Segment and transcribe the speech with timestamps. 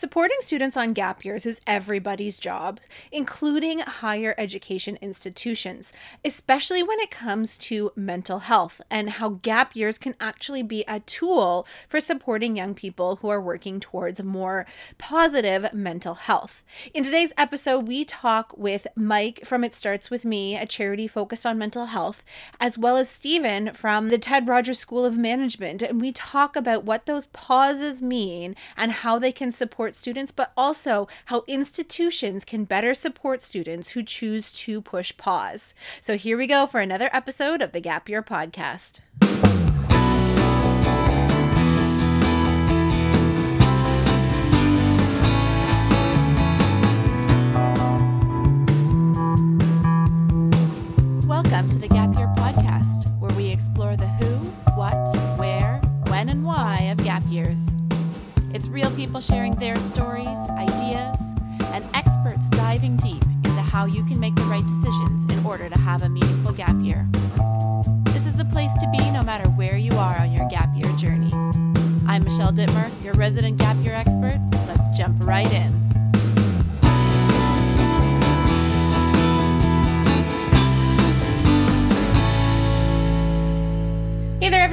[0.00, 2.80] Supporting students on gap years is everybody's job,
[3.12, 5.92] including higher education institutions,
[6.24, 11.00] especially when it comes to mental health and how gap years can actually be a
[11.00, 14.64] tool for supporting young people who are working towards more
[14.96, 16.64] positive mental health.
[16.94, 21.44] In today's episode, we talk with Mike from It Starts With Me, a charity focused
[21.44, 22.24] on mental health,
[22.58, 26.84] as well as Steven from the Ted Rogers School of Management, and we talk about
[26.84, 32.44] what those pauses mean and how they can support support students, but also how institutions
[32.44, 35.74] can better support students who choose to push pause.
[36.00, 39.00] So here we go for another episode of the Gap Year Podcast.
[51.26, 54.36] Welcome to the Gap Year Podcast, where we explore the who,
[54.76, 54.94] what,
[55.38, 57.70] where, when, and why of gap years.
[58.70, 61.20] Real people sharing their stories, ideas,
[61.72, 65.76] and experts diving deep into how you can make the right decisions in order to
[65.76, 67.04] have a meaningful gap year.
[68.04, 70.88] This is the place to be no matter where you are on your gap year
[70.96, 71.32] journey.
[72.06, 74.40] I'm Michelle Dittmer, your resident gap year expert.
[74.68, 75.99] Let's jump right in.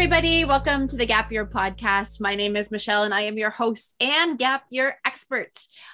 [0.07, 0.45] Everybody.
[0.45, 2.21] Welcome to the Gap Year podcast.
[2.21, 5.51] My name is Michelle, and I am your host and Gap Year expert.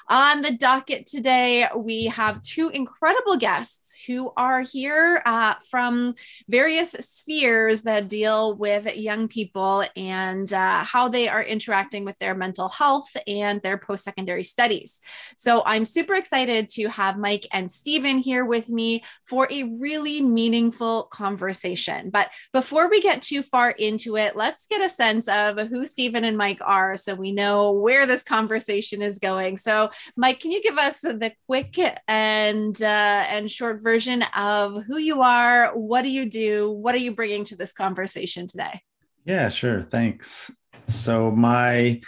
[0.07, 6.13] On the docket today, we have two incredible guests who are here uh, from
[6.47, 12.35] various spheres that deal with young people and uh, how they are interacting with their
[12.35, 15.01] mental health and their post secondary studies.
[15.37, 20.21] So I'm super excited to have Mike and Steven here with me for a really
[20.21, 22.11] meaningful conversation.
[22.11, 25.85] But before we get too far in into it, let's get a sense of who
[25.85, 29.57] Steven and Mike are so we know where this conversation is going.
[29.57, 34.97] So, Mike, can you give us the quick and uh, and short version of who
[34.97, 35.75] you are?
[35.75, 36.71] What do you do?
[36.71, 38.81] What are you bringing to this conversation today?
[39.25, 39.81] Yeah, sure.
[39.81, 40.51] Thanks.
[40.87, 42.01] So my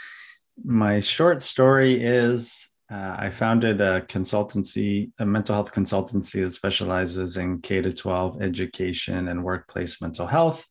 [0.64, 7.38] my short story is uh, I founded a consultancy, a mental health consultancy that specializes
[7.38, 10.68] in K to 12 education and workplace mental health.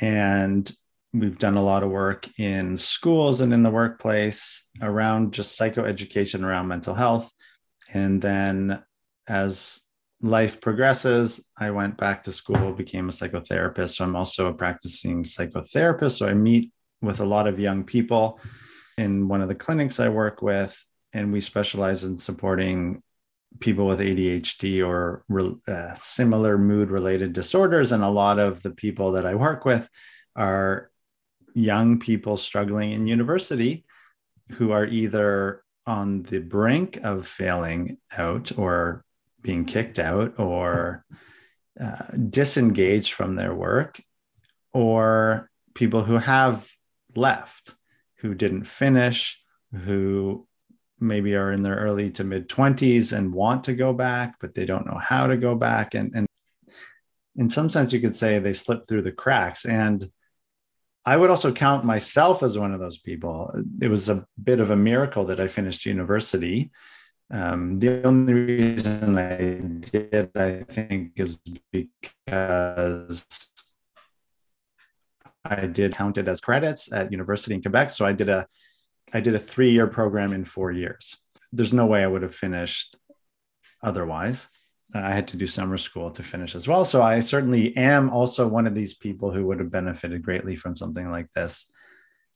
[0.00, 0.70] And
[1.12, 6.44] we've done a lot of work in schools and in the workplace around just psychoeducation
[6.44, 7.32] around mental health.
[7.92, 8.82] And then
[9.26, 9.80] as
[10.20, 13.96] life progresses, I went back to school, became a psychotherapist.
[13.96, 16.18] So I'm also a practicing psychotherapist.
[16.18, 18.40] So I meet with a lot of young people
[18.96, 20.76] in one of the clinics I work with,
[21.12, 23.02] and we specialize in supporting
[23.60, 25.24] people with ADHD or
[25.66, 27.92] uh, similar mood related disorders.
[27.92, 29.88] And a lot of the people that I work with
[30.36, 30.90] are
[31.54, 33.84] young people struggling in university
[34.52, 39.04] who are either on the brink of failing out or
[39.40, 41.04] being kicked out or
[41.80, 44.00] uh, disengaged from their work,
[44.72, 46.68] or people who have
[47.14, 47.74] left,
[48.16, 49.40] who didn't finish,
[49.72, 50.47] who
[51.00, 54.66] maybe are in their early to mid 20s and want to go back, but they
[54.66, 55.94] don't know how to go back.
[55.94, 56.26] And, and
[57.36, 59.64] in some sense, you could say they slip through the cracks.
[59.64, 60.10] And
[61.04, 63.50] I would also count myself as one of those people.
[63.80, 66.70] It was a bit of a miracle that I finished university.
[67.30, 69.60] Um, the only reason I
[69.90, 71.40] did, I think, is
[71.72, 73.26] because
[75.44, 77.90] I did count it as credits at university in Quebec.
[77.90, 78.46] So I did a
[79.12, 81.16] I did a three year program in four years.
[81.52, 82.96] There's no way I would have finished
[83.82, 84.48] otherwise.
[84.94, 86.84] I had to do summer school to finish as well.
[86.84, 90.76] So I certainly am also one of these people who would have benefited greatly from
[90.76, 91.70] something like this.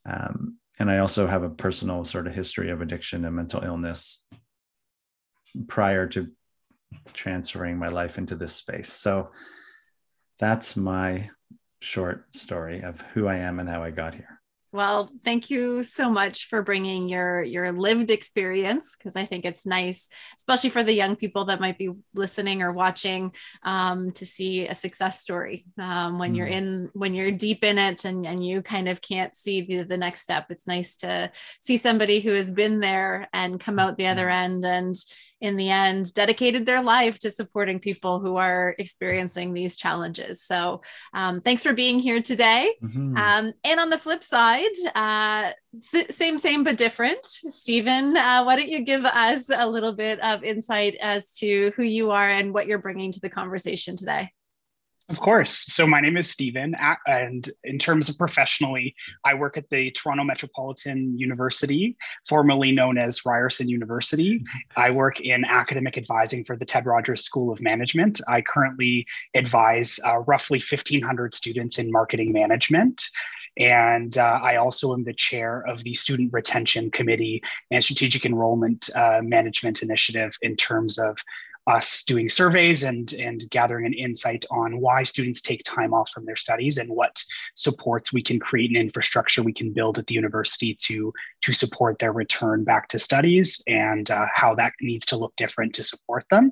[0.05, 4.27] Um, and I also have a personal sort of history of addiction and mental illness
[5.66, 6.28] prior to
[7.15, 8.93] transferring my life into this space.
[8.93, 9.31] So
[10.39, 11.31] that's my
[11.81, 14.41] short story of who I am and how I got here.
[14.75, 19.66] Well, thank you so much for bringing your your lived experience because I think it's
[19.66, 20.09] nice,
[20.39, 23.34] especially for the young people that might be listening or watching,
[23.65, 26.39] um, to see a success story um, when mm.
[26.39, 29.83] you're in when you're deep in it and and you kind of can't see the
[29.83, 30.47] the next step.
[30.48, 31.30] It's nice to
[31.60, 34.97] see somebody who has been there and come out the other end and
[35.42, 40.42] in the end dedicated their life to supporting people who are experiencing these challenges.
[40.42, 42.72] So um, thanks for being here today.
[42.83, 43.16] Mm-hmm.
[43.16, 45.50] Um, and on the flip side, uh,
[45.80, 47.27] same, same, but different.
[47.27, 51.83] Steven, uh, why don't you give us a little bit of insight as to who
[51.83, 54.30] you are and what you're bringing to the conversation today?
[55.12, 55.50] Of course.
[55.66, 56.74] So my name is Steven,
[57.06, 58.94] and in terms of professionally,
[59.24, 64.42] I work at the Toronto Metropolitan University, formerly known as Ryerson University.
[64.74, 68.22] I work in academic advising for the Ted Rogers School of Management.
[68.26, 73.03] I currently advise uh, roughly 1,500 students in marketing management.
[73.58, 78.88] And uh, I also am the chair of the Student Retention Committee and Strategic Enrollment
[78.97, 81.18] uh, Management Initiative in terms of
[81.66, 86.24] us doing surveys and and gathering an insight on why students take time off from
[86.24, 87.22] their studies and what
[87.54, 91.98] supports we can create and infrastructure we can build at the university to to support
[91.98, 96.24] their return back to studies and uh, how that needs to look different to support
[96.30, 96.50] them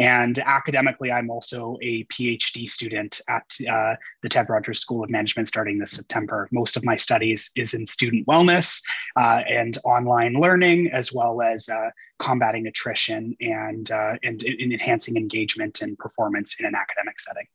[0.00, 5.46] and academically i'm also a phd student at uh, the ted rogers school of management
[5.46, 8.82] starting this september most of my studies is in student wellness
[9.16, 15.16] uh, and online learning as well as uh, combating attrition and, uh, and, and enhancing
[15.16, 17.46] engagement and performance in an academic setting.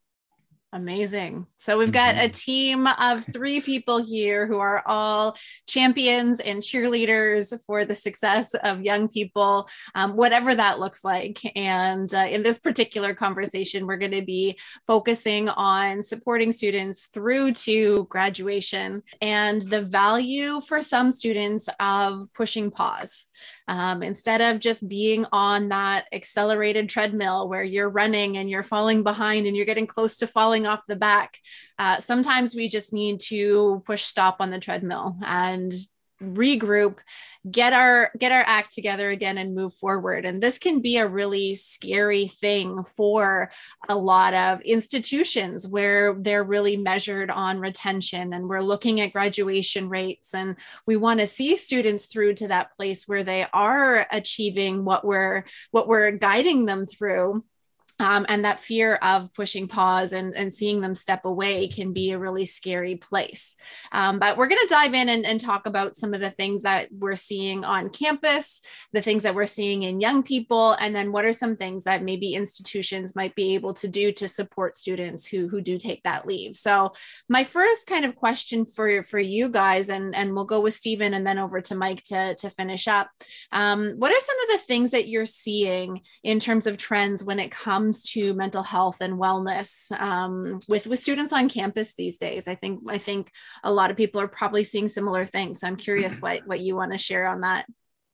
[0.75, 1.47] Amazing.
[1.55, 2.31] So we've got a mm-hmm.
[2.33, 5.37] team of three people here who are all
[5.69, 11.39] champions and cheerleaders for the success of young people, um, whatever that looks like.
[11.55, 17.53] And uh, in this particular conversation, we're going to be focusing on supporting students through
[17.53, 23.27] to graduation and the value for some students of pushing pause.
[23.67, 29.03] Um, instead of just being on that accelerated treadmill where you're running and you're falling
[29.03, 31.39] behind and you're getting close to falling off the back,
[31.79, 35.15] uh, sometimes we just need to push stop on the treadmill.
[35.25, 35.73] And
[36.21, 36.99] regroup
[37.49, 40.25] get our get our act together again and move forward.
[40.25, 43.51] And this can be a really scary thing for
[43.89, 49.89] a lot of institutions where they're really measured on retention and we're looking at graduation
[49.89, 50.33] rates.
[50.33, 50.55] And
[50.87, 55.43] we want to see students through to that place where they are achieving what we're
[55.71, 57.43] what we're guiding them through
[57.99, 62.11] um, and that fear of pushing pause and, and seeing them step away can be
[62.11, 63.55] a really scary place.
[63.91, 66.63] Um, but we're going to dive in and, and, talk about some of the things
[66.63, 68.61] that we're seeing on campus,
[68.93, 72.03] the things that we're seeing in young people, and then what are some things that
[72.03, 76.25] maybe institutions might be able to do to support students who, who do take that
[76.25, 76.55] leave.
[76.55, 76.93] So,
[77.29, 81.13] my first kind of question for, for you guys, and, and we'll go with Steven
[81.13, 83.09] and then over to Mike to, to finish up.
[83.51, 87.39] Um, what are some of the things that you're seeing in terms of trends when
[87.39, 92.17] it comes comes to mental health and wellness um, with with students on campus these
[92.17, 92.47] days.
[92.47, 93.31] I think I think
[93.63, 95.59] a lot of people are probably seeing similar things.
[95.59, 97.65] So I'm curious what what you want to share on that.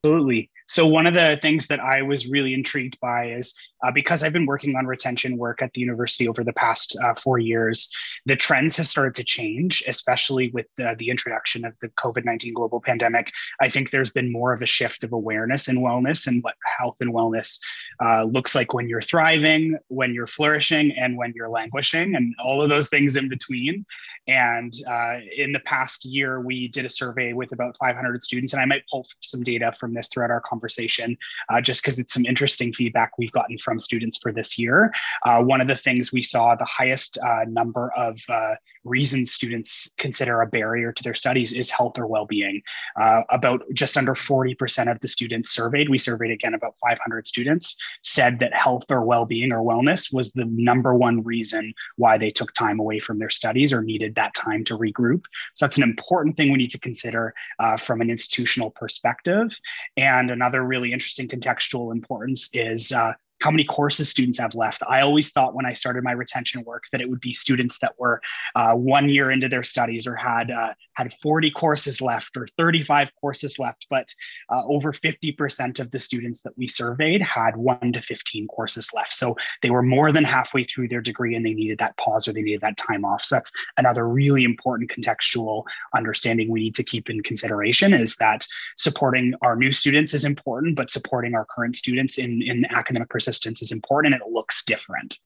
[0.04, 0.50] Absolutely.
[0.66, 3.54] So, one of the things that I was really intrigued by is
[3.84, 7.14] uh, because I've been working on retention work at the university over the past uh,
[7.14, 7.90] four years,
[8.26, 12.54] the trends have started to change, especially with uh, the introduction of the COVID 19
[12.54, 13.30] global pandemic.
[13.60, 16.96] I think there's been more of a shift of awareness in wellness and what health
[17.00, 17.58] and wellness
[18.04, 22.62] uh, looks like when you're thriving, when you're flourishing, and when you're languishing, and all
[22.62, 23.84] of those things in between.
[24.28, 28.62] And uh, in the past year, we did a survey with about 500 students, and
[28.62, 31.16] I might pull some data from from this throughout our conversation,
[31.50, 34.92] uh, just because it's some interesting feedback we've gotten from students for this year.
[35.24, 38.54] Uh, one of the things we saw the highest uh, number of uh,
[38.84, 42.62] reasons students consider a barrier to their studies is health or well-being.
[43.00, 47.80] Uh, about just under 40% of the students surveyed, we surveyed again about 500 students,
[48.02, 52.52] said that health or well-being or wellness was the number one reason why they took
[52.52, 55.22] time away from their studies or needed that time to regroup.
[55.54, 59.58] So that's an important thing we need to consider uh, from an institutional perspective.
[59.96, 63.12] And another really interesting contextual importance is uh,
[63.42, 64.82] how many courses students have left.
[64.88, 67.98] I always thought when I started my retention work that it would be students that
[67.98, 68.20] were
[68.54, 73.10] uh, one year into their studies or had uh, had 40 courses left or 35
[73.20, 73.86] courses left.
[73.90, 74.08] But
[74.50, 79.12] uh, over 50% of the students that we surveyed had one to 15 courses left.
[79.12, 82.32] So they were more than halfway through their degree and they needed that pause or
[82.32, 83.22] they needed that time off.
[83.22, 88.46] So that's another really important contextual understanding we need to keep in consideration is that
[88.76, 93.62] supporting our new students is important, but supporting our current students in, in academic persistence
[93.62, 95.18] is important and it looks different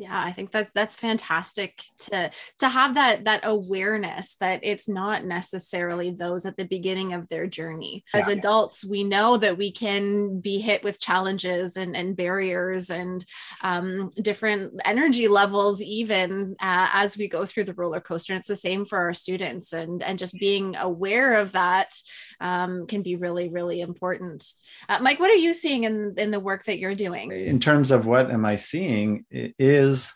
[0.00, 5.24] yeah i think that that's fantastic to to have that that awareness that it's not
[5.24, 8.04] necessarily those at the beginning of their journey.
[8.14, 8.34] As yeah.
[8.34, 13.24] adults we know that we can be hit with challenges and, and barriers and
[13.62, 18.32] um, different energy levels even uh, as we go through the roller coaster.
[18.32, 21.92] And it's the same for our students and and just being aware of that
[22.40, 24.44] um, can be really really important.
[24.88, 27.30] Uh, mike what are you seeing in in the work that you're doing?
[27.32, 30.14] In terms of what am i seeing is is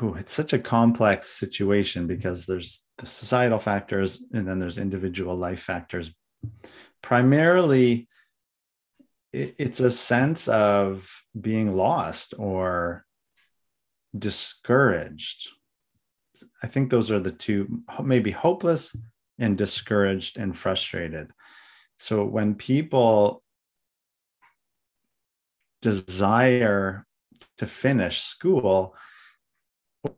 [0.00, 5.60] it's such a complex situation because there's the societal factors and then there's individual life
[5.60, 6.12] factors.
[7.02, 8.08] Primarily,
[9.32, 13.04] it's a sense of being lost or
[14.16, 15.50] discouraged.
[16.62, 18.94] I think those are the two, maybe hopeless
[19.38, 21.30] and discouraged and frustrated.
[21.96, 23.42] So when people
[25.82, 27.06] desire
[27.56, 28.94] to finish school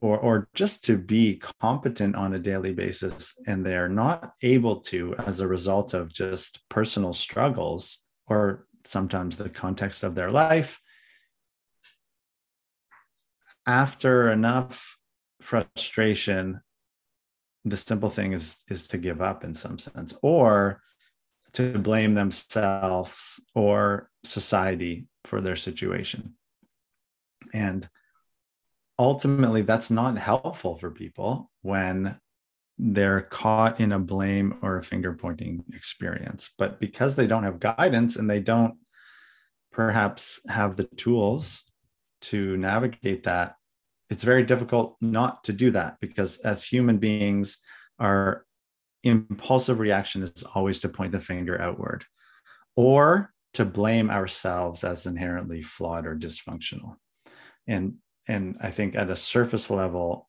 [0.00, 5.14] or, or just to be competent on a daily basis and they're not able to
[5.26, 10.80] as a result of just personal struggles or sometimes the context of their life
[13.66, 14.96] after enough
[15.40, 16.60] frustration
[17.64, 20.80] the simple thing is is to give up in some sense or
[21.52, 26.34] to blame themselves or society for their situation
[27.52, 27.88] and
[28.98, 32.18] ultimately that's not helpful for people when
[32.78, 36.50] they're caught in a blame or a finger pointing experience.
[36.56, 38.74] But because they don't have guidance and they don't
[39.72, 41.64] perhaps have the tools
[42.22, 43.56] to navigate that
[44.10, 47.58] it's very difficult not to do that because as human beings
[47.98, 48.44] our
[49.04, 52.04] impulsive reaction is always to point the finger outward
[52.76, 56.96] or to blame ourselves as inherently flawed or dysfunctional
[57.70, 57.94] and
[58.28, 60.28] and i think at a surface level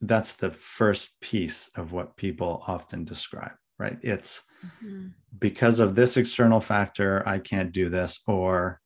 [0.00, 5.08] that's the first piece of what people often describe right it's mm-hmm.
[5.38, 8.80] because of this external factor i can't do this or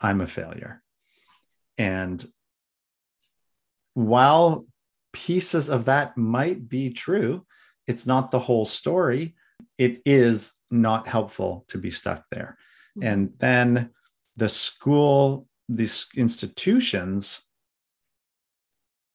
[0.00, 0.82] i'm a failure
[1.78, 2.24] and
[3.94, 4.66] while
[5.12, 7.46] pieces of that might be true,
[7.86, 9.34] it's not the whole story.
[9.78, 12.56] It is not helpful to be stuck there.
[12.98, 13.06] Mm-hmm.
[13.06, 13.90] And then
[14.36, 17.42] the school, these institutions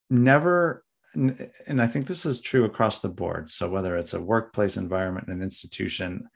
[0.10, 0.84] never,
[1.14, 3.50] and I think this is true across the board.
[3.50, 6.30] So whether it's a workplace environment, an institution,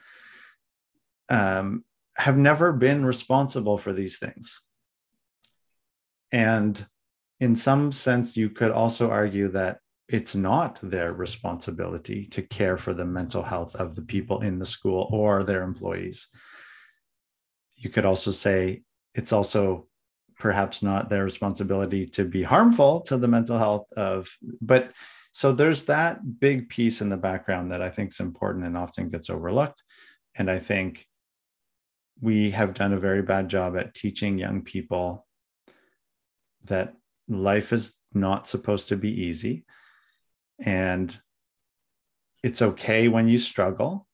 [1.30, 1.86] um,
[2.18, 4.62] have never been responsible for these things.
[6.32, 6.86] And
[7.40, 12.94] in some sense, you could also argue that it's not their responsibility to care for
[12.94, 16.28] the mental health of the people in the school or their employees.
[17.76, 18.82] You could also say
[19.14, 19.89] it's also
[20.40, 24.30] perhaps not their responsibility to be harmful to the mental health of,
[24.62, 24.92] but
[25.32, 29.10] so there's that big piece in the background that I think is important and often
[29.10, 29.84] gets overlooked.
[30.36, 31.06] And I think
[32.22, 35.28] we have done a very bad job at teaching young people
[36.66, 36.96] that
[37.28, 39.66] life is not supposed to be easy.
[40.60, 41.16] And
[42.44, 44.08] it's okay when you struggle.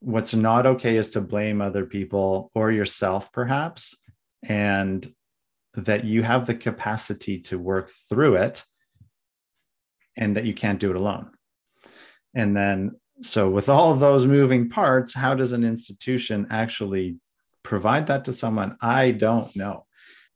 [0.00, 3.96] What's not okay is to blame other people or yourself, perhaps,
[4.42, 5.10] and
[5.76, 8.64] that you have the capacity to work through it
[10.16, 11.30] and that you can't do it alone.
[12.34, 17.16] And then, so with all of those moving parts, how does an institution actually
[17.62, 18.76] provide that to someone?
[18.80, 19.86] I don't know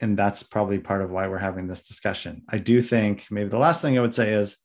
[0.01, 2.43] and that's probably part of why we're having this discussion.
[2.49, 4.57] I do think maybe the last thing I would say is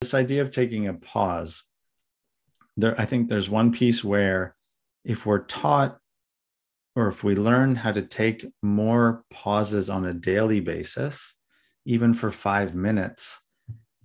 [0.00, 1.62] this idea of taking a pause.
[2.76, 4.54] There, I think there's one piece where
[5.04, 5.98] if we're taught
[6.94, 11.34] or if we learn how to take more pauses on a daily basis,
[11.84, 13.40] even for five minutes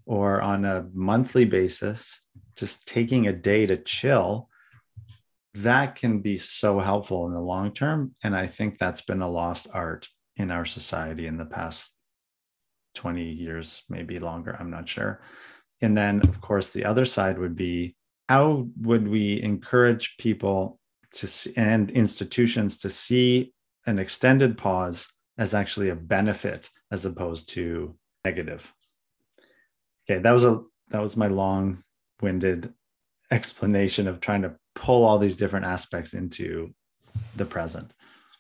[0.06, 2.22] or on a monthly basis,
[2.56, 4.50] just taking a day to chill,
[5.54, 8.16] that can be so helpful in the long term.
[8.24, 11.92] And I think that's been a lost art in our society in the past
[12.96, 15.22] 20 years, maybe longer, I'm not sure.
[15.82, 17.96] And then, of course, the other side would be
[18.30, 20.77] how would we encourage people
[21.14, 23.54] to and institutions to see
[23.86, 27.96] an extended pause as actually a benefit as opposed to
[28.26, 28.72] negative?
[30.10, 32.74] Okay, that was a that was my long-winded
[33.32, 36.74] explanation of trying to pull all these different aspects into
[37.36, 37.94] the present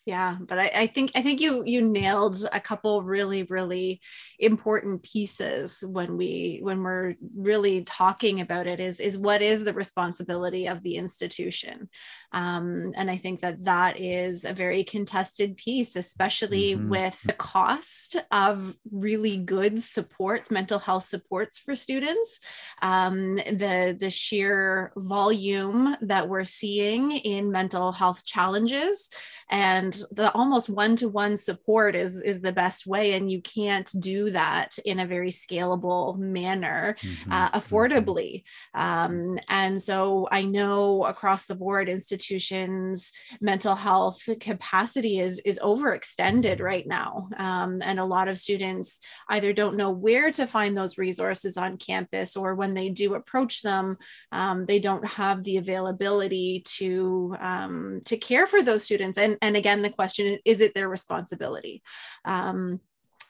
[0.07, 3.99] yeah but I, I, think i think you you nailed a couple really really
[4.39, 9.73] important pieces when we when we're really talking about it is is what is the
[9.73, 11.89] responsibility of the institution
[12.31, 16.87] um, and i think that that is a very contested piece especially mm-hmm.
[16.87, 22.39] with the cost of really good supports mental health supports for students
[22.81, 29.09] um, the the sheer volume that we're seeing in mental health challenges
[29.49, 34.77] and the almost one-to-one support is is the best way and you can't do that
[34.85, 37.31] in a very scalable manner mm-hmm.
[37.31, 37.57] uh, mm-hmm.
[37.57, 43.11] affordably um, and so i know across the board institutions
[43.41, 48.99] mental health capacity is is overextended right now um, and a lot of students
[49.29, 53.61] either don't know where to find those resources on campus or when they do approach
[53.61, 53.97] them
[54.31, 59.55] um, they don't have the availability to um, to care for those students and and
[59.55, 61.81] again the question is it their responsibility?
[62.25, 62.79] Um,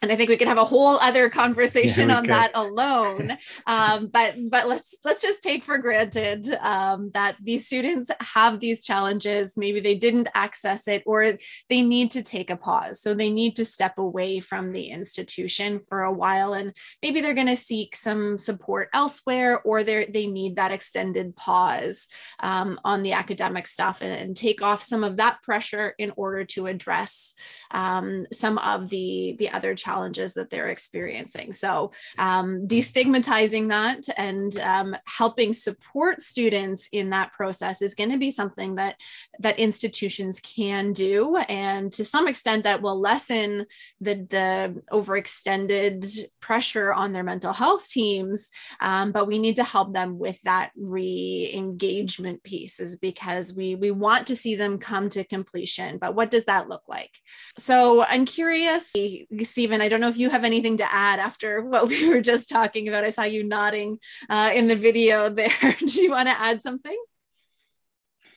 [0.02, 3.38] and I think we could have a whole other conversation Yeah, on we that alone.
[3.66, 8.84] um, but but let's let's just take for granted um, that these students have these
[8.84, 9.58] challenges.
[9.58, 11.34] Maybe they didn't access it, or
[11.70, 13.02] they need to take a pause.
[13.02, 17.34] So they need to step away from the institution for a while, and maybe they're
[17.34, 22.08] going to seek some support elsewhere, or they they need that extended pause
[22.40, 26.44] um, on the academic stuff and, and take off some of that pressure in order
[26.46, 27.34] to address
[27.72, 31.54] um, some of the the other challenges that they're experiencing.
[31.54, 38.18] So um, destigmatizing that and um, helping support students in that process is going to
[38.18, 38.96] be something that
[39.40, 43.66] that institutions can do, and to some extent that will lessen
[44.02, 48.50] the the overextended pressure on their mental health teams.
[48.80, 53.92] Um, but we need to help them with that re-engagement piece, is because we we
[53.92, 55.98] want to see them come to completion.
[55.98, 57.12] But what does that look like?
[57.60, 58.94] So I'm curious,
[59.42, 59.82] Steven.
[59.82, 62.88] I don't know if you have anything to add after what we were just talking
[62.88, 63.04] about.
[63.04, 64.00] I saw you nodding
[64.30, 65.76] uh, in the video there.
[65.80, 66.98] Do you want to add something?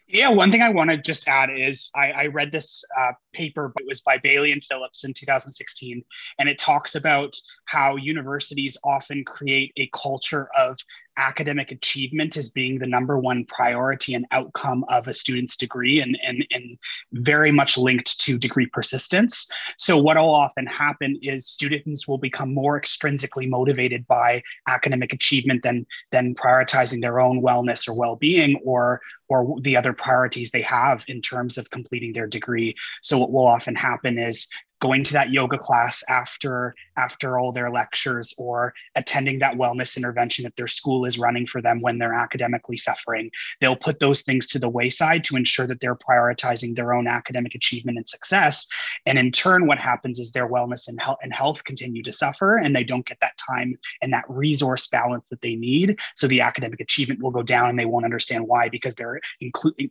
[0.09, 3.73] Yeah, one thing I want to just add is I, I read this uh, paper,
[3.79, 6.05] it was by Bailey and Phillips in 2016,
[6.39, 10.77] and it talks about how universities often create a culture of
[11.21, 16.19] academic achievement as being the number one priority and outcome of a student's degree and,
[16.27, 16.79] and, and
[17.13, 19.51] very much linked to degree persistence.
[19.77, 25.63] So, what will often happen is students will become more extrinsically motivated by academic achievement
[25.63, 30.63] than, than prioritizing their own wellness or well being or, or the other priorities they
[30.63, 32.75] have in terms of completing their degree.
[33.03, 34.49] So, what will often happen is
[34.81, 40.43] going to that yoga class after after all their lectures or attending that wellness intervention
[40.43, 43.31] that their school is running for them when they're academically suffering.
[43.61, 47.55] They'll put those things to the wayside to ensure that they're prioritizing their own academic
[47.55, 48.67] achievement and success.
[49.07, 52.57] And in turn what happens is their wellness and health and health continue to suffer
[52.57, 55.99] and they don't get that time and that resource balance that they need.
[56.17, 59.91] So the academic achievement will go down and they won't understand why because they're including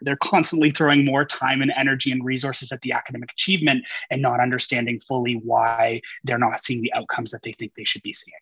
[0.00, 4.40] they're constantly throwing more time and energy and resources at the academic achievement and not
[4.40, 8.34] understanding fully why they're not seeing the outcomes that they think they should be seeing.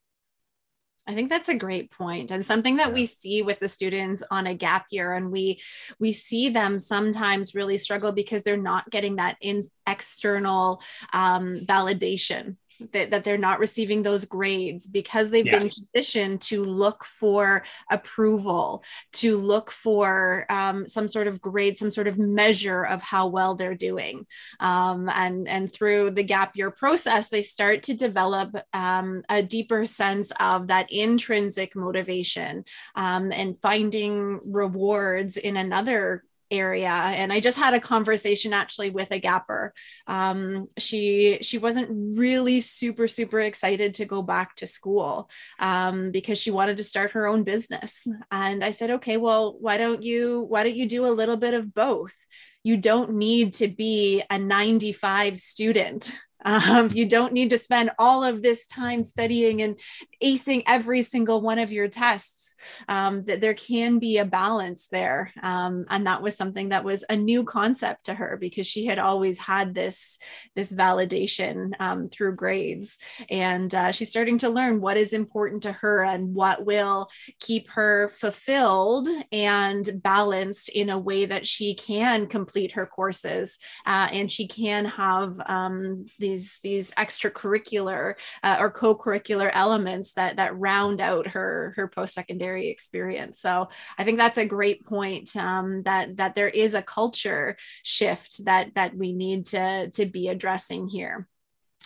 [1.06, 4.46] I think that's a great point and something that we see with the students on
[4.46, 5.60] a gap year and we
[5.98, 10.80] we see them sometimes really struggle because they're not getting that in external
[11.12, 12.56] um, validation
[12.92, 15.78] that, that they're not receiving those grades because they've yes.
[15.78, 21.90] been conditioned to look for approval, to look for um, some sort of grade, some
[21.90, 24.26] sort of measure of how well they're doing.
[24.58, 29.84] Um, and, and through the gap year process, they start to develop um, a deeper
[29.84, 32.64] sense of that intrinsic motivation
[32.94, 39.10] um, and finding rewards in another area and i just had a conversation actually with
[39.10, 39.72] a gapper.
[40.06, 46.38] Um, she she wasn't really super super excited to go back to school um, because
[46.40, 48.06] she wanted to start her own business.
[48.30, 51.54] And i said okay well why don't you why don't you do a little bit
[51.54, 52.14] of both?
[52.62, 58.24] You don't need to be a 95 student um, you don't need to spend all
[58.24, 59.78] of this time studying and
[60.22, 62.54] acing every single one of your tests.
[62.88, 67.04] Um, that there can be a balance there, um, and that was something that was
[67.08, 70.18] a new concept to her because she had always had this
[70.54, 72.98] this validation um, through grades,
[73.30, 77.70] and uh, she's starting to learn what is important to her and what will keep
[77.70, 83.58] her fulfilled and balanced in a way that she can complete her courses.
[83.86, 90.36] Uh, and she can have um, the these these extracurricular uh, or co-curricular elements that
[90.36, 93.40] that round out her her post-secondary experience.
[93.40, 98.44] So i think that's a great point um, that that there is a culture shift
[98.44, 101.26] that that we need to to be addressing here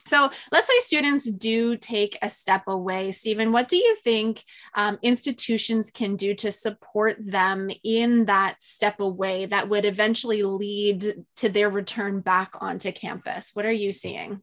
[0.06, 3.12] so let's say students do take a step away.
[3.12, 4.42] Steven, what do you think
[4.74, 11.24] um, institutions can do to support them in that step away that would eventually lead
[11.36, 13.50] to their return back onto campus?
[13.54, 14.42] What are you seeing?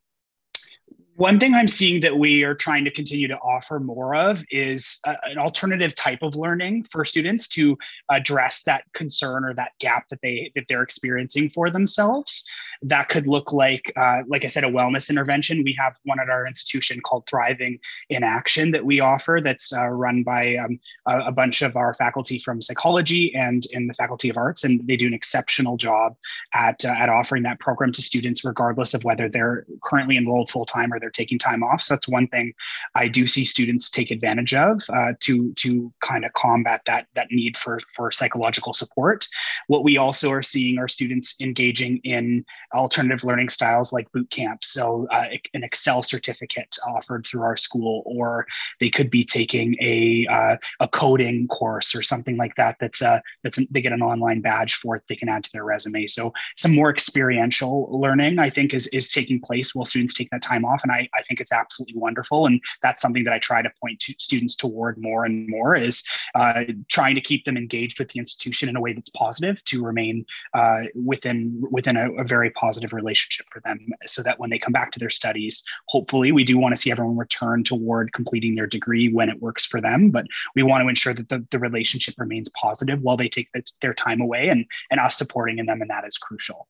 [1.21, 4.97] One thing I'm seeing that we are trying to continue to offer more of is
[5.05, 7.77] a, an alternative type of learning for students to
[8.09, 12.43] address that concern or that gap that they that they're experiencing for themselves.
[12.81, 15.63] That could look like, uh, like I said, a wellness intervention.
[15.63, 17.77] We have one at our institution called Thriving
[18.09, 19.39] in Action that we offer.
[19.43, 23.85] That's uh, run by um, a, a, bunch of our faculty from psychology and in
[23.85, 26.15] the Faculty of Arts, and they do an exceptional job
[26.55, 30.65] at uh, at offering that program to students, regardless of whether they're currently enrolled full
[30.65, 31.81] time or they're taking time off.
[31.81, 32.53] So that's one thing
[32.95, 37.27] I do see students take advantage of uh, to to kind of combat that that
[37.31, 39.27] need for for psychological support.
[39.67, 44.63] What we also are seeing are students engaging in alternative learning styles like boot camp.
[44.63, 48.45] So uh, an Excel certificate offered through our school, or
[48.79, 52.77] they could be taking a uh, a coding course or something like that.
[52.79, 55.49] That's a that's a, they get an online badge for it they can add to
[55.53, 56.07] their resume.
[56.07, 60.41] So some more experiential learning, I think, is is taking place while students take that
[60.41, 62.45] time off, and I I think it's absolutely wonderful.
[62.45, 66.03] And that's something that I try to point to students toward more and more is
[66.35, 69.83] uh, trying to keep them engaged with the institution in a way that's positive to
[69.83, 74.59] remain uh, within within a, a very positive relationship for them, so that when they
[74.59, 78.55] come back to their studies, hopefully we do want to see everyone return toward completing
[78.55, 81.59] their degree when it works for them, but we want to ensure that the, the
[81.59, 83.49] relationship remains positive while they take
[83.81, 86.67] their time away and and us supporting in them and that is crucial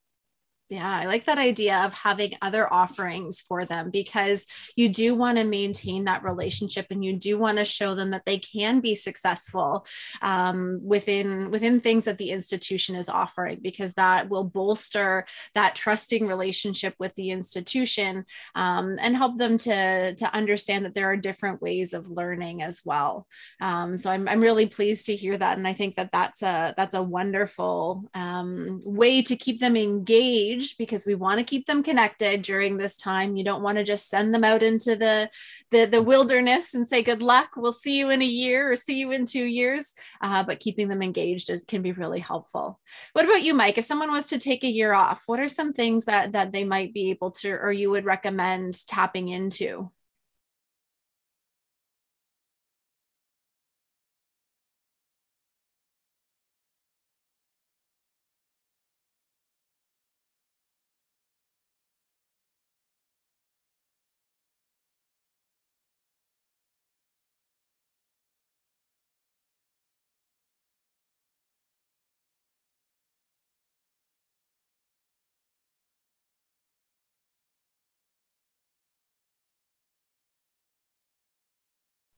[0.71, 5.37] yeah, I like that idea of having other offerings for them because you do want
[5.37, 8.95] to maintain that relationship and you do want to show them that they can be
[8.95, 9.85] successful
[10.21, 16.25] um, within within things that the institution is offering because that will bolster that trusting
[16.25, 21.61] relationship with the institution um, and help them to to understand that there are different
[21.61, 23.27] ways of learning as well.
[23.59, 26.73] Um, so I'm I'm really pleased to hear that, and I think that that's a
[26.77, 31.65] that's a wonderful um, way to keep them engaged engaged because we want to keep
[31.65, 33.35] them connected during this time.
[33.35, 35.29] You don't want to just send them out into the,
[35.71, 38.99] the, the wilderness and say, good luck, we'll see you in a year or see
[38.99, 39.93] you in two years.
[40.21, 42.79] Uh, but keeping them engaged is, can be really helpful.
[43.13, 43.77] What about you, Mike?
[43.77, 46.63] If someone was to take a year off, what are some things that, that they
[46.63, 49.89] might be able to, or you would recommend tapping into?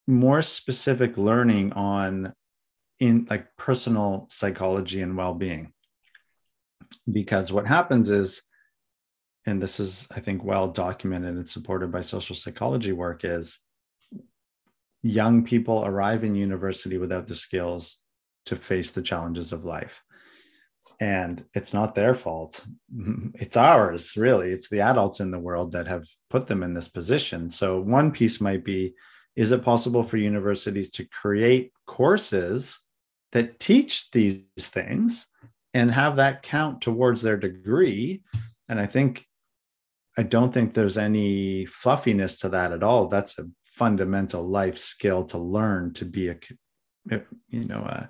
[0.08, 2.34] More specific learning on
[3.00, 5.74] in like personal psychology and well-being.
[7.12, 8.44] Because what happens is
[9.46, 13.60] and this is i think well documented and supported by social psychology work is
[15.04, 17.98] young people arrive in university without the skills
[18.46, 20.02] to face the challenges of life.
[21.00, 22.66] And it's not their fault.
[23.36, 24.52] It's ours really.
[24.52, 27.50] It's the adults in the world that have put them in this position.
[27.50, 28.94] So one piece might be
[29.36, 32.80] is it possible for universities to create courses
[33.32, 35.28] that teach these things
[35.74, 38.22] and have that count towards their degree?
[38.69, 39.26] And i think
[40.17, 43.08] i don't think there's any fluffiness to that at all.
[43.08, 46.38] That's a fundamental life skill to learn to be a
[47.50, 48.10] you know a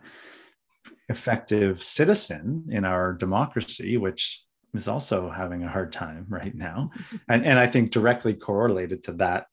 [1.09, 6.91] effective citizen in our democracy which is also having a hard time right now.
[7.29, 9.47] And and i think directly correlated to that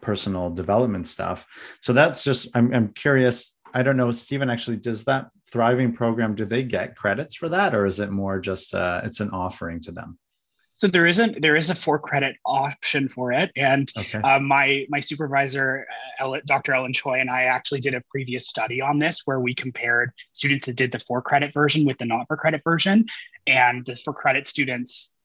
[0.00, 1.46] personal development stuff.
[1.80, 3.56] So that's just I'm I'm curious.
[3.72, 4.50] I don't know, Steven.
[4.50, 8.40] Actually, does that thriving program do they get credits for that, or is it more
[8.40, 10.18] just uh, it's an offering to them?
[10.80, 14.18] So there isn't there is a four credit option for it, and okay.
[14.18, 15.86] uh, my my supervisor,
[16.18, 16.72] uh, Dr.
[16.72, 20.64] Ellen Choi, and I actually did a previous study on this where we compared students
[20.66, 23.04] that did the four credit version with the not for credit version,
[23.46, 25.16] and the for credit students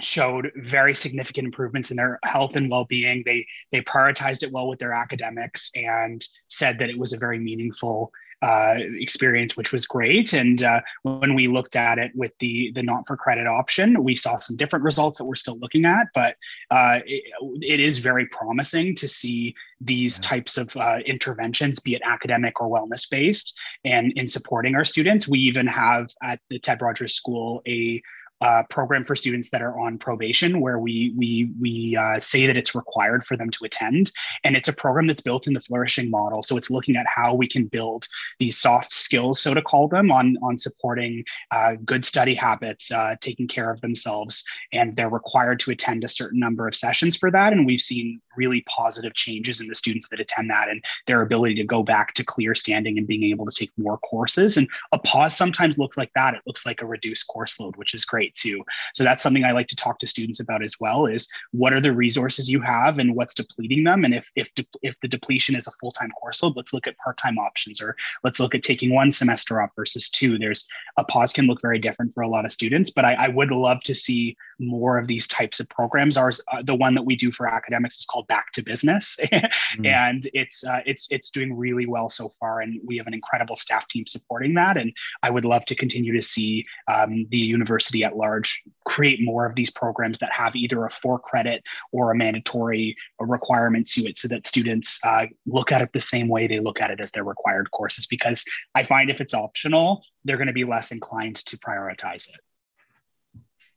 [0.00, 4.78] showed very significant improvements in their health and well-being they they prioritized it well with
[4.78, 10.32] their academics and said that it was a very meaningful uh, experience, which was great.
[10.32, 14.14] And uh, when we looked at it with the the not for credit option, we
[14.14, 16.06] saw some different results that we're still looking at.
[16.14, 16.36] But
[16.70, 17.22] uh, it,
[17.60, 20.28] it is very promising to see these yeah.
[20.28, 25.28] types of uh, interventions, be it academic or wellness based, and in supporting our students.
[25.28, 28.02] We even have at the Ted Rogers School a
[28.40, 32.56] uh, program for students that are on probation where we we we uh, say that
[32.56, 34.12] it's required for them to attend.
[34.44, 36.42] And it's a program that's built in the flourishing model.
[36.42, 38.06] So it's looking at how we can build
[38.38, 43.16] these soft skills so to call them on on supporting uh, good study habits uh,
[43.20, 44.44] taking care of themselves.
[44.72, 47.52] And they're required to attend a certain number of sessions for that.
[47.52, 51.54] And we've seen really positive changes in the students that attend that and their ability
[51.54, 54.98] to go back to clear standing and being able to take more courses and a
[54.98, 58.34] pause sometimes looks like that it looks like a reduced course load which is great
[58.34, 58.64] too.
[58.94, 61.80] So that's something I like to talk to students about as well is what are
[61.80, 64.04] the resources you have and what's depleting them?
[64.04, 66.96] And if if de- if the depletion is a full-time course load, let's look at
[66.98, 70.38] part-time options or let's look at taking one semester off versus two.
[70.38, 73.28] There's a pause can look very different for a lot of students, but I, I
[73.28, 76.16] would love to see more of these types of programs.
[76.16, 79.84] Ours, uh, the one that we do for academics is called Back to Business, mm.
[79.84, 83.56] and it's uh, it's it's doing really well so far, and we have an incredible
[83.56, 84.76] staff team supporting that.
[84.76, 84.92] And
[85.24, 89.56] I would love to continue to see um, the university at large create more of
[89.56, 94.28] these programs that have either a for credit or a mandatory requirement to it, so
[94.28, 97.24] that students uh, look at it the same way they look at it as their
[97.24, 98.06] required courses.
[98.06, 98.44] Because
[98.76, 102.40] I find if it's optional, they're going to be less inclined to prioritize it.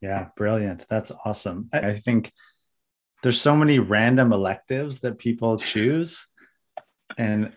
[0.03, 0.85] Yeah, brilliant.
[0.89, 1.69] That's awesome.
[1.71, 2.31] I think
[3.23, 6.27] there's so many random electives that people choose
[7.17, 7.53] and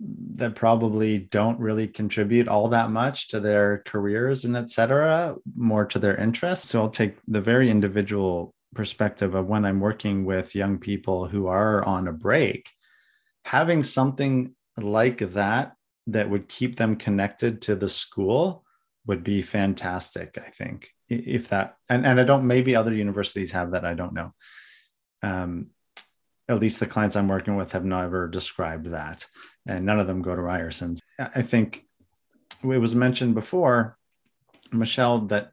[0.00, 5.98] that probably don't really contribute all that much to their careers and etc more to
[5.98, 6.70] their interests.
[6.70, 11.46] So i'll take the very individual perspective of when i'm working with young people who
[11.46, 12.70] are on a break
[13.44, 15.74] having something like that
[16.06, 18.64] that would keep them connected to the school
[19.06, 23.72] would be fantastic i think if that and, and i don't maybe other universities have
[23.72, 24.32] that i don't know
[25.22, 25.68] um,
[26.48, 29.26] at least the clients i'm working with have never described that
[29.66, 31.00] and none of them go to ryerson's.
[31.18, 31.84] I think
[32.62, 33.96] it was mentioned before
[34.72, 35.52] michelle that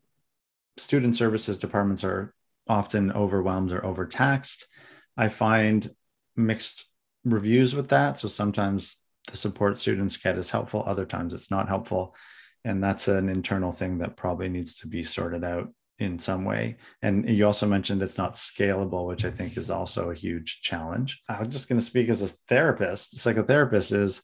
[0.77, 2.33] student services departments are
[2.67, 4.67] often overwhelmed or overtaxed.
[5.15, 5.89] I find
[6.35, 6.85] mixed
[7.23, 8.17] reviews with that.
[8.17, 8.97] So sometimes
[9.29, 12.15] the support students get is helpful other times it's not helpful.
[12.63, 16.77] And that's an internal thing that probably needs to be sorted out in some way.
[17.01, 21.21] And you also mentioned it's not scalable which i think is also a huge challenge.
[21.27, 23.17] I'm just going to speak as a therapist.
[23.17, 24.23] Psychotherapist is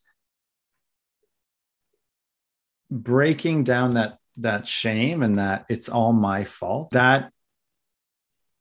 [2.90, 6.90] breaking down that that shame and that it's all my fault.
[6.90, 7.32] That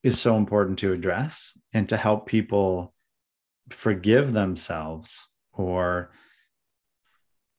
[0.03, 2.93] is so important to address and to help people
[3.69, 6.11] forgive themselves or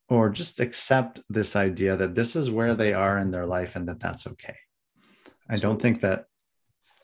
[0.08, 3.88] or just accept this idea that this is where they are in their life and
[3.88, 4.56] that that's okay.
[5.48, 6.26] I don't think that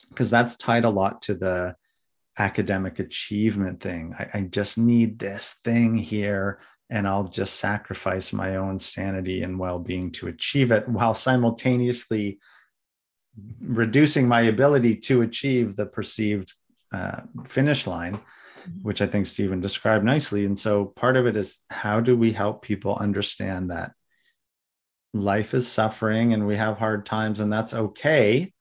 [0.08, 1.76] because that's tied a lot to the
[2.38, 4.14] academic achievement thing.
[4.18, 9.58] I, I, just need this thing here, and I'll just sacrifice my own sanity and
[9.58, 12.38] well being to achieve it while simultaneously
[13.60, 16.52] reducing my ability to achieve the perceived
[16.92, 18.20] uh, finish line.
[18.60, 18.82] Mm-hmm.
[18.82, 20.44] which I think Steven described nicely.
[20.44, 23.92] And so part of it is how do we help people understand that
[25.12, 28.52] life is suffering and we have hard times and that's okay.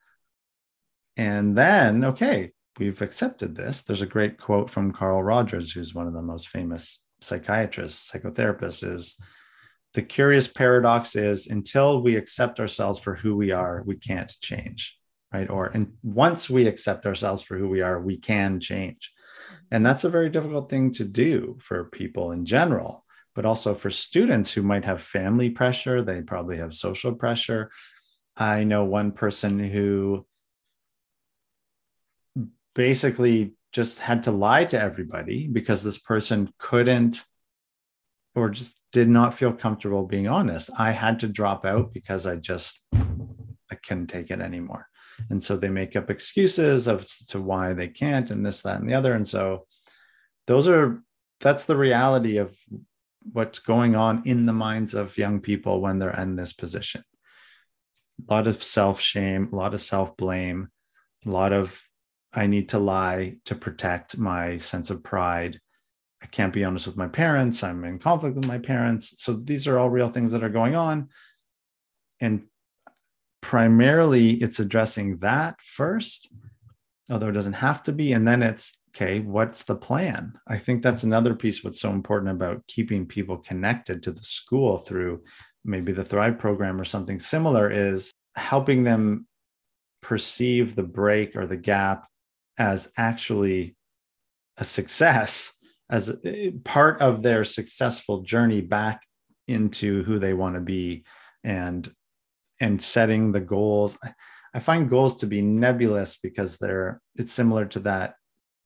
[1.18, 3.82] And then, okay, we've accepted this.
[3.82, 8.88] There's a great quote from Carl Rogers, who's one of the most famous psychiatrists, psychotherapists,
[8.88, 9.20] is
[9.94, 14.96] the curious paradox is until we accept ourselves for who we are, we can't change.
[15.34, 15.50] Right.
[15.50, 19.12] Or and once we accept ourselves for who we are, we can change.
[19.70, 23.06] And that's a very difficult thing to do for people in general,
[23.40, 26.04] but also for students who might have family pressure.
[26.04, 27.72] They probably have social pressure.
[28.36, 30.26] I know one person who
[32.76, 37.24] basically just had to lie to everybody because this person couldn't
[38.36, 40.70] or just did not feel comfortable being honest.
[40.78, 42.82] I had to drop out because I just
[43.72, 44.88] I couldn't take it anymore
[45.30, 48.90] and so they make up excuses of to why they can't and this that and
[48.90, 49.66] the other and so
[50.46, 51.02] those are
[51.40, 52.54] that's the reality of
[53.34, 57.04] what's going on in the minds of young people when they're in this position.
[58.28, 60.70] A lot of self shame a lot of self blame
[61.26, 61.82] a lot of
[62.34, 65.60] i need to lie to protect my sense of pride.
[66.22, 67.64] I can't be honest with my parents.
[67.64, 69.24] I'm in conflict with my parents.
[69.24, 71.10] So these are all real things that are going on.
[72.20, 72.46] And
[73.42, 76.30] primarily it's addressing that first,
[77.10, 78.12] although it doesn't have to be.
[78.12, 80.34] And then it's okay, what's the plan?
[80.48, 84.80] I think that's another piece what's so important about keeping people connected to the school
[84.80, 85.24] through
[85.64, 89.26] maybe the Thrive program or something similar is helping them
[90.02, 92.08] perceive the break or the gap
[92.58, 93.76] as actually
[94.58, 95.54] a success,
[95.90, 99.02] as eh, part of their successful journey back
[99.48, 101.06] into who they want to be
[101.44, 101.90] and
[102.60, 103.98] and setting the goals.
[104.54, 108.16] I find goals to be nebulous because they're it's similar to that.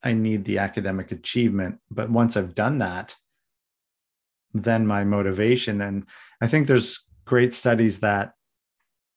[0.04, 3.16] I need the academic achievement, but once I've done that,
[4.52, 5.80] then my motivation.
[5.80, 6.06] And
[6.40, 8.34] I think there's great studies that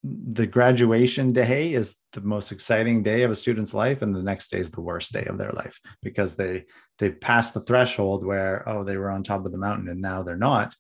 [0.03, 4.49] the graduation day is the most exciting day of a student's life and the next
[4.49, 6.65] day is the worst day of their life because they
[6.97, 10.23] they've passed the threshold where oh they were on top of the mountain and now
[10.23, 10.75] they're not.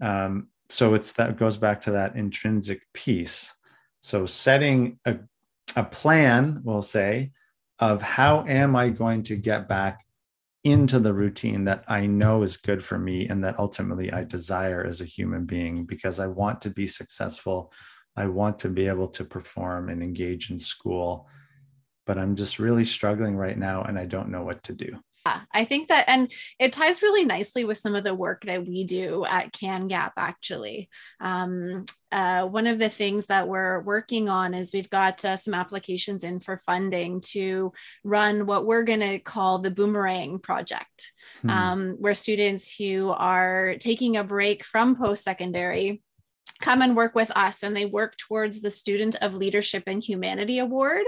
[0.00, 3.54] Um, so it's that goes back to that intrinsic piece.
[4.02, 5.18] So setting a,
[5.76, 7.30] a plan we'll say
[7.90, 10.00] of how am i going to get back
[10.64, 14.84] into the routine that i know is good for me and that ultimately i desire
[14.84, 17.72] as a human being because i want to be successful
[18.16, 21.28] I want to be able to perform and engage in school,
[22.06, 24.98] but I'm just really struggling right now and I don't know what to do.
[25.26, 28.66] Yeah, I think that, and it ties really nicely with some of the work that
[28.66, 30.90] we do at CanGap, actually.
[31.18, 35.52] Um, uh, one of the things that we're working on is we've got uh, some
[35.52, 37.72] applications in for funding to
[38.04, 41.50] run what we're going to call the Boomerang Project, hmm.
[41.50, 46.02] um, where students who are taking a break from post secondary
[46.60, 50.58] come and work with us and they work towards the student of leadership and humanity
[50.58, 51.04] award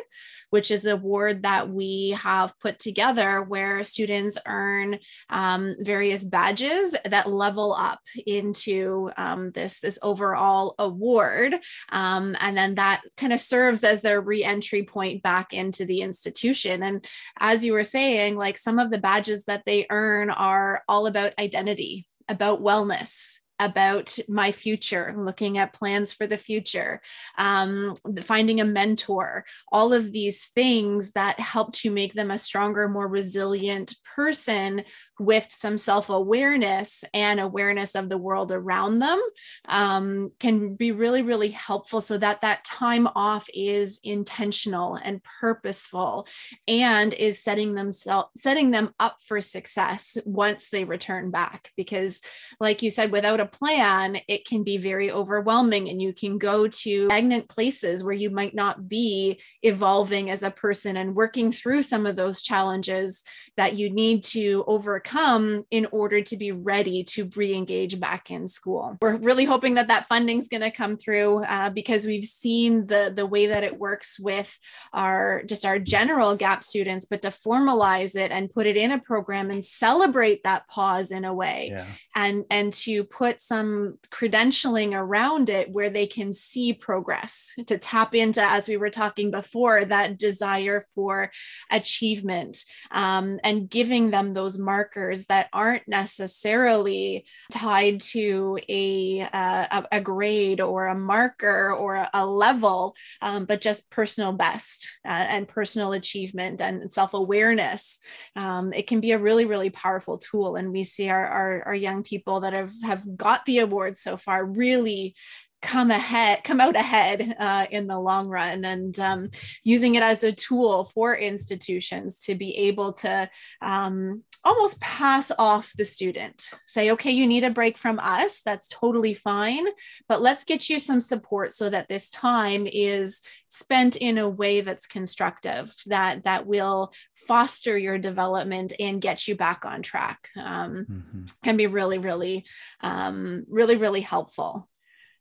[0.50, 4.98] which is an award that we have put together where students earn
[5.30, 11.54] um, various badges that level up into um, this this overall award.
[11.90, 16.82] Um, and then that kind of serves as their re-entry point back into the institution.
[16.82, 17.04] And
[17.38, 21.34] as you were saying like some of the badges that they earn are all about
[21.38, 27.00] identity about wellness about my future, looking at plans for the future,
[27.38, 32.88] um, finding a mentor, all of these things that help to make them a stronger,
[32.88, 34.84] more resilient person
[35.18, 39.20] with some self awareness and awareness of the world around them
[39.66, 46.26] um, can be really, really helpful so that that time off is intentional and purposeful
[46.68, 51.70] and is setting themselves setting them up for success once they return back.
[51.76, 52.20] Because
[52.60, 56.68] like you said without a plan it can be very overwhelming and you can go
[56.68, 61.82] to stagnant places where you might not be evolving as a person and working through
[61.82, 63.22] some of those challenges
[63.56, 68.46] that you need to overcome overcome in order to be ready to re-engage back in
[68.46, 68.96] school.
[69.00, 72.86] We're really hoping that that funding is going to come through uh, because we've seen
[72.86, 74.56] the the way that it works with
[74.92, 78.98] our just our general gap students, but to formalize it and put it in a
[78.98, 81.84] program and celebrate that pause in a way, yeah.
[82.14, 88.14] and and to put some credentialing around it where they can see progress to tap
[88.14, 91.30] into, as we were talking before, that desire for
[91.70, 99.82] achievement um, and giving them those markers markers that aren't necessarily tied to a, uh,
[99.92, 105.48] a, grade or a marker or a level, um, but just personal best uh, and
[105.48, 107.98] personal achievement and self awareness.
[108.36, 110.56] Um, it can be a really, really powerful tool.
[110.56, 114.16] And we see our, our, our young people that have, have got the awards so
[114.16, 115.14] far really
[115.62, 119.28] come ahead come out ahead uh, in the long run and um,
[119.64, 123.28] using it as a tool for institutions to be able to
[123.62, 126.50] um, almost pass off the student.
[126.66, 128.40] Say okay you need a break from us.
[128.40, 129.66] That's totally fine
[130.08, 134.60] but let's get you some support so that this time is spent in a way
[134.60, 140.30] that's constructive that that will foster your development and get you back on track.
[140.36, 141.24] Um, mm-hmm.
[141.42, 142.46] can be really really
[142.80, 144.68] um, really really helpful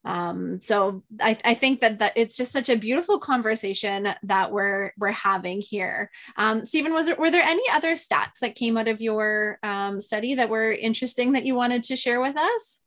[0.06, 4.91] um, so I, I, think that, that it's just such a beautiful conversation that we're
[4.98, 6.12] we're having here.
[6.38, 10.00] Um, Steven, was there were there any other stats that came out of your um,
[10.00, 12.80] study that were interesting that you wanted to share with us?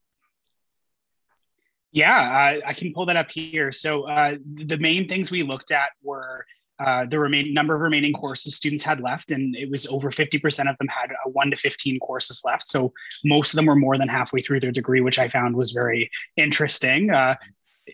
[1.90, 3.72] Yeah, I, I can pull that up here.
[3.72, 6.44] So uh, the main things we looked at were
[6.80, 10.70] uh, the remaining number of remaining courses students had left, and it was over 50%
[10.70, 12.68] of them had a one to 15 courses left.
[12.68, 12.92] So
[13.24, 16.10] most of them were more than halfway through their degree, which I found was very
[16.36, 17.10] interesting.
[17.10, 17.34] Uh,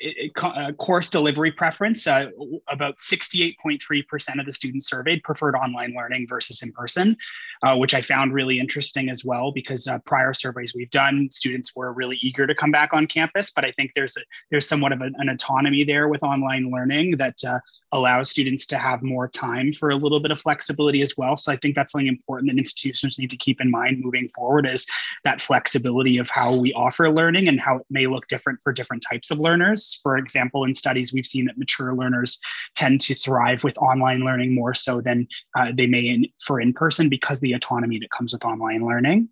[0.01, 2.31] it, uh, course delivery preference, uh,
[2.69, 7.17] about 68.3% of the students surveyed preferred online learning versus in person,
[7.63, 11.75] uh, which I found really interesting as well because uh, prior surveys we've done, students
[11.77, 13.51] were really eager to come back on campus.
[13.51, 14.21] But I think there's a,
[14.51, 17.61] there's somewhat of an, an autonomy there with online learning that uh,
[17.95, 21.37] allows students to have more time for a little bit of flexibility as well.
[21.37, 24.67] So I think that's something important that institutions need to keep in mind moving forward
[24.67, 24.87] is
[25.23, 29.05] that flexibility of how we offer learning and how it may look different for different
[29.09, 29.99] types of learners.
[30.03, 32.41] For example, in studies, we've seen that mature learners
[32.75, 35.27] tend to thrive with online learning more so than
[35.57, 39.29] uh, they may in, for in-person because the autonomy that comes with online learning.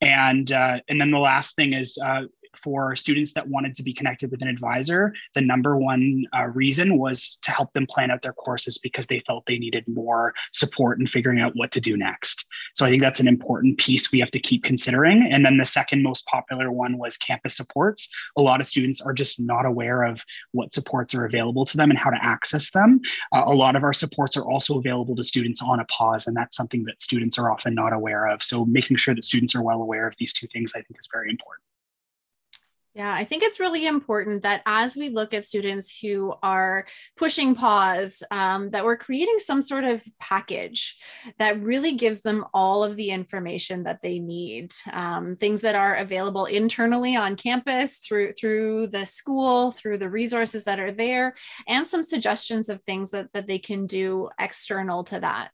[0.00, 2.24] And uh, and then the last thing is uh,
[2.58, 6.98] for students that wanted to be connected with an advisor, the number one uh, reason
[6.98, 10.98] was to help them plan out their courses because they felt they needed more support
[11.00, 12.46] in figuring out what to do next.
[12.74, 15.28] So I think that's an important piece we have to keep considering.
[15.30, 18.08] And then the second most popular one was campus supports.
[18.36, 21.90] A lot of students are just not aware of what supports are available to them
[21.90, 23.00] and how to access them.
[23.32, 26.36] Uh, a lot of our supports are also available to students on a pause, and
[26.36, 28.42] that's something that students are often not aware of.
[28.42, 31.08] So making sure that students are well aware of these two things, I think, is
[31.12, 31.62] very important.
[32.96, 36.86] Yeah, I think it's really important that as we look at students who are
[37.18, 40.96] pushing pause, um, that we're creating some sort of package
[41.38, 44.72] that really gives them all of the information that they need.
[44.94, 50.64] Um, things that are available internally on campus through through the school, through the resources
[50.64, 51.34] that are there,
[51.68, 55.52] and some suggestions of things that, that they can do external to that,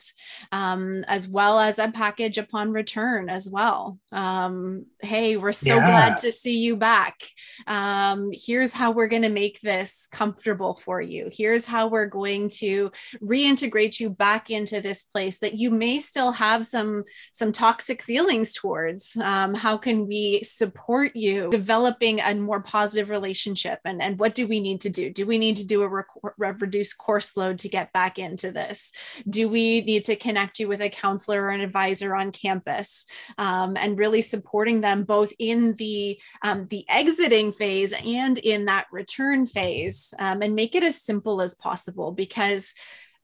[0.52, 3.98] um, as well as a package upon return as well.
[4.12, 5.86] Um, hey, we're so yeah.
[5.86, 7.20] glad to see you back
[7.66, 11.28] um, here's how we're going to make this comfortable for you.
[11.30, 12.90] Here's how we're going to
[13.22, 18.54] reintegrate you back into this place that you may still have some some toxic feelings
[18.54, 19.16] towards.
[19.16, 23.80] Um, how can we support you developing a more positive relationship?
[23.84, 25.10] And and what do we need to do?
[25.10, 26.06] Do we need to do a rec-
[26.38, 28.92] reduced course load to get back into this?
[29.28, 33.06] Do we need to connect you with a counselor or an advisor on campus?
[33.38, 36.84] Um, and really supporting them both in the um, the
[37.22, 42.10] exiting phase and in that return phase um, and make it as simple as possible
[42.10, 42.74] because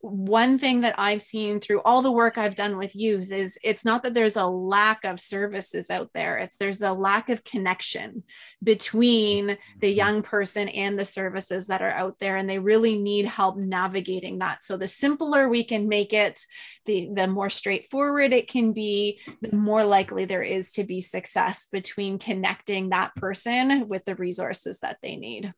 [0.01, 3.85] one thing that I've seen through all the work I've done with youth is it's
[3.85, 8.23] not that there's a lack of services out there, it's there's a lack of connection
[8.63, 9.97] between the mm-hmm.
[9.97, 12.37] young person and the services that are out there.
[12.37, 14.63] And they really need help navigating that.
[14.63, 16.41] So the simpler we can make it,
[16.87, 21.67] the, the more straightforward it can be, the more likely there is to be success
[21.67, 25.53] between connecting that person with the resources that they need.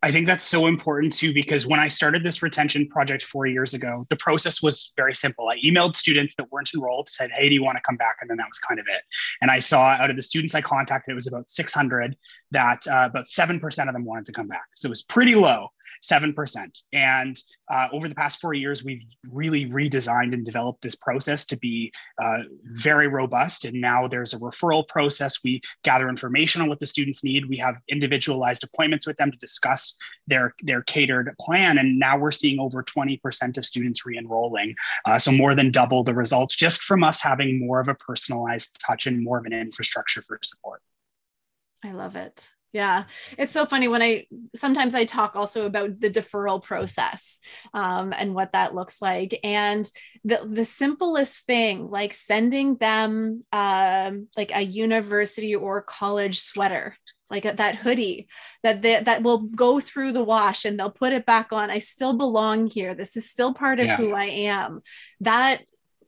[0.00, 3.74] I think that's so important too, because when I started this retention project four years
[3.74, 5.48] ago, the process was very simple.
[5.48, 8.16] I emailed students that weren't enrolled, said, Hey, do you want to come back?
[8.20, 9.02] And then that was kind of it.
[9.42, 12.16] And I saw out of the students I contacted, it was about 600
[12.52, 14.66] that uh, about 7% of them wanted to come back.
[14.76, 15.68] So it was pretty low.
[16.02, 16.82] 7%.
[16.92, 17.36] And
[17.70, 21.92] uh, over the past four years, we've really redesigned and developed this process to be
[22.22, 23.64] uh, very robust.
[23.64, 25.38] And now there's a referral process.
[25.44, 27.48] We gather information on what the students need.
[27.48, 29.96] We have individualized appointments with them to discuss
[30.26, 31.78] their, their catered plan.
[31.78, 34.74] And now we're seeing over 20% of students re enrolling.
[35.04, 38.78] Uh, so more than double the results just from us having more of a personalized
[38.84, 40.82] touch and more of an infrastructure for support.
[41.84, 42.50] I love it.
[42.72, 43.04] Yeah,
[43.38, 47.40] it's so funny when I sometimes I talk also about the deferral process
[47.72, 49.90] um, and what that looks like, and
[50.22, 56.94] the the simplest thing like sending them um, like a university or college sweater,
[57.30, 58.28] like a, that hoodie
[58.62, 61.70] that they, that will go through the wash and they'll put it back on.
[61.70, 62.94] I still belong here.
[62.94, 63.96] This is still part of yeah.
[63.96, 64.82] who I am.
[65.20, 65.62] That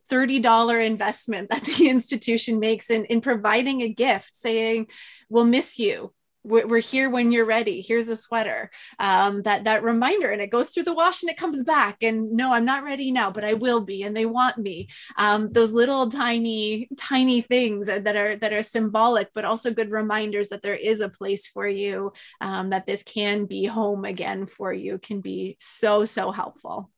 [0.09, 4.87] $30 investment that the institution makes in, in providing a gift saying,
[5.27, 6.13] we'll miss you
[6.43, 7.81] we're here when you're ready.
[7.81, 11.37] Here's a sweater um, that that reminder and it goes through the wash and it
[11.37, 12.01] comes back.
[12.01, 14.87] And no i'm not ready now but i will be and they want me.
[15.17, 20.49] Um, those little tiny tiny things that are that are symbolic but also good reminders
[20.49, 24.73] that there is a place for you um, that this can be home again for
[24.73, 26.91] you can be so so helpful.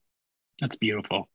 [0.60, 1.28] That's beautiful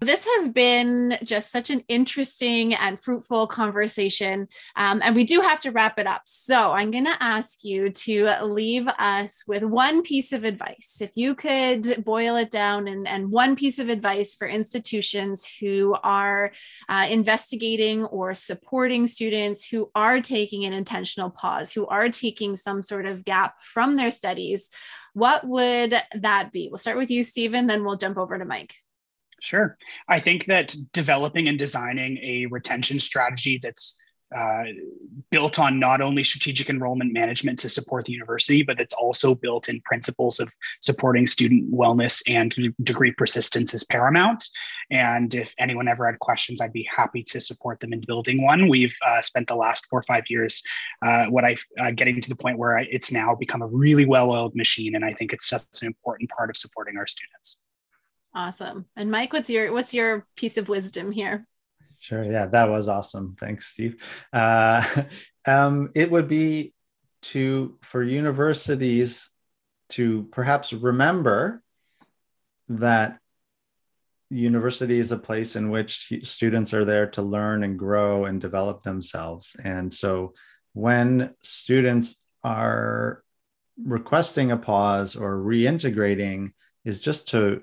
[0.00, 4.48] this has been just such an interesting and fruitful conversation.
[4.76, 6.22] Um, and we do have to wrap it up.
[6.24, 10.98] So I'm going to ask you to leave us with one piece of advice.
[11.00, 15.94] If you could boil it down and, and one piece of advice for institutions who
[16.02, 16.52] are
[16.88, 22.82] uh, investigating or supporting students who are taking an intentional pause, who are taking some
[22.82, 24.70] sort of gap from their studies,
[25.12, 26.68] what would that be?
[26.70, 28.76] We'll start with you, Steven, then we'll jump over to Mike.
[29.40, 29.76] Sure.
[30.08, 34.00] I think that developing and designing a retention strategy that's
[34.34, 34.64] uh,
[35.30, 39.68] built on not only strategic enrollment management to support the university, but it's also built
[39.68, 44.44] in principles of supporting student wellness and degree persistence is paramount.
[44.92, 48.68] And if anyone ever had questions, I'd be happy to support them in building one.
[48.68, 50.62] We've uh, spent the last four or five years,
[51.04, 54.54] uh, what I uh, getting to the point where it's now become a really well-oiled
[54.54, 57.58] machine, and I think it's such an important part of supporting our students.
[58.34, 58.86] Awesome.
[58.96, 61.46] And Mike, what's your what's your piece of wisdom here?
[61.98, 62.24] Sure.
[62.24, 63.36] Yeah, that was awesome.
[63.38, 63.96] Thanks, Steve.
[64.32, 64.84] Uh,
[65.46, 66.74] um, it would be
[67.22, 69.28] to for universities
[69.90, 71.62] to perhaps remember
[72.68, 73.18] that
[74.30, 78.82] university is a place in which students are there to learn and grow and develop
[78.82, 79.56] themselves.
[79.62, 80.34] And so
[80.72, 83.24] when students are
[83.82, 86.52] requesting a pause or reintegrating
[86.84, 87.62] is just to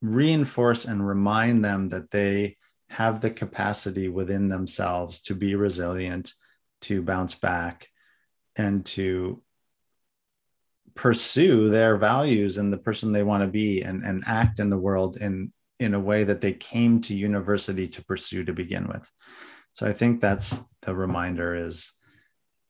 [0.00, 2.56] reinforce and remind them that they
[2.88, 6.32] have the capacity within themselves to be resilient,
[6.80, 7.88] to bounce back,
[8.56, 9.42] and to
[10.94, 14.78] pursue their values and the person they want to be and, and act in the
[14.78, 19.08] world in, in a way that they came to university to pursue to begin with.
[19.72, 21.92] So I think that's the reminder is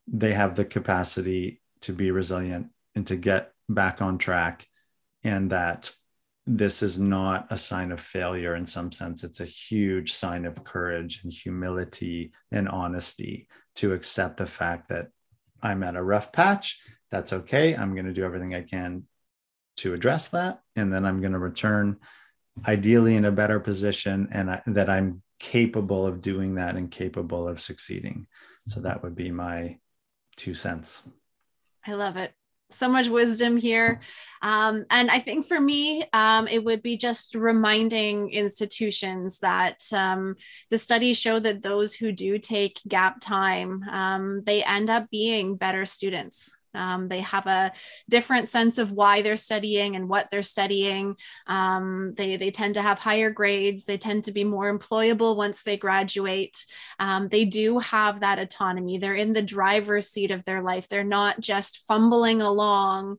[0.07, 4.67] they have the capacity to be resilient and to get back on track
[5.25, 5.93] and that
[6.57, 9.23] this is not a sign of failure in some sense.
[9.23, 13.47] It's a huge sign of courage and humility and honesty
[13.77, 15.09] to accept the fact that
[15.63, 16.81] i'm at a rough patch.
[17.13, 17.77] That's okay.
[17.77, 19.05] I'm going to do everything i can
[19.77, 20.61] to address that.
[20.75, 21.99] And then i'm going to return
[22.67, 27.47] ideally in a better position and I, that i'm capable of doing that and capable
[27.47, 28.27] of succeeding.
[28.67, 29.79] So that would be my
[30.37, 31.03] two cents.
[31.87, 32.35] I love it
[32.71, 34.01] so much wisdom here.
[34.43, 40.37] Um, and I think for me, um, it would be just reminding institutions that um,
[40.71, 45.57] the studies show that those who do take gap time, um, they end up being
[45.57, 46.60] better students.
[46.75, 47.73] Um, they have a
[48.09, 51.17] different sense of why they're studying and what they're studying.
[51.47, 53.85] Um, they, they tend to have higher grades.
[53.85, 56.65] They tend to be more employable once they graduate.
[56.99, 58.99] Um, they do have that autonomy.
[58.99, 60.89] They're in the driver's seat of their life.
[60.89, 63.19] They're not just fumbling along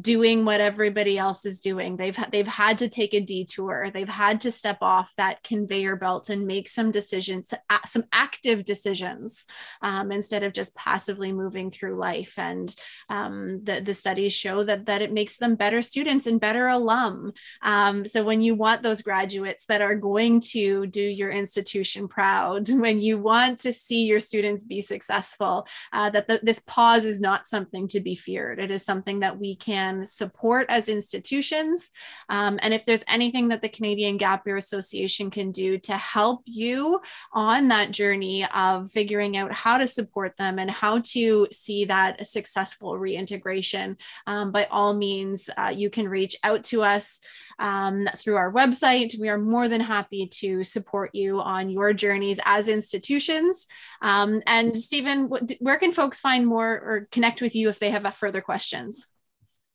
[0.00, 1.96] doing what everybody else is doing.
[1.96, 3.90] They've they've had to take a detour.
[3.92, 7.54] They've had to step off that conveyor belt and make some decisions,
[7.86, 9.46] some active decisions,
[9.82, 12.34] um, instead of just passively moving through life.
[12.38, 12.74] And
[13.08, 17.32] um, the the studies show that that it makes them better students and better alum.
[17.62, 22.70] Um, so when you want those graduates that are going to do your institution proud,
[22.70, 27.20] when you want to see your students be successful, uh, that the, this pause is
[27.20, 28.58] not something to be feared.
[28.58, 31.90] It is something that we can support as institutions.
[32.28, 36.42] Um, and if there's anything that the Canadian Gap Year Association can do to help
[36.44, 37.00] you
[37.32, 42.26] on that journey of figuring out how to support them and how to see that
[42.68, 43.96] successful reintegration,
[44.26, 47.20] um, by all means, uh, you can reach out to us
[47.58, 49.18] um, through our website.
[49.18, 53.66] We are more than happy to support you on your journeys as institutions.
[54.02, 58.14] Um, and Steven, where can folks find more or connect with you if they have
[58.14, 59.06] further questions?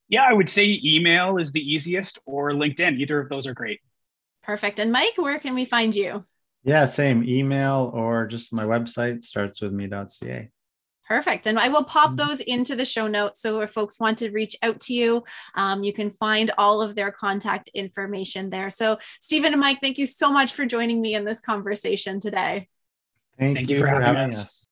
[0.08, 2.98] Yeah, I would say email is the easiest or LinkedIn.
[3.00, 3.80] Either of those are great.
[4.42, 4.78] Perfect.
[4.78, 6.24] And Mike, where can we find you?
[6.62, 10.50] Yeah, same email or just my website starts with me.ca.
[11.06, 11.46] Perfect.
[11.46, 12.28] And I will pop mm-hmm.
[12.28, 13.40] those into the show notes.
[13.40, 15.24] So if folks want to reach out to you,
[15.54, 18.70] um, you can find all of their contact information there.
[18.70, 22.68] So, Steven and Mike, thank you so much for joining me in this conversation today.
[23.38, 24.38] Thank, thank you, for having, having us.
[24.38, 24.68] us.